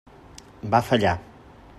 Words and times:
Va 0.75 0.81
fallar. 0.89 1.13